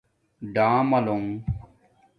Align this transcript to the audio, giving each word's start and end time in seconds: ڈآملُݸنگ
ڈآملُݸنگ 0.53 1.27